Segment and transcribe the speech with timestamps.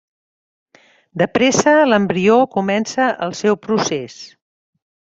[1.23, 4.21] De pressa l'embrió comença el seu procés.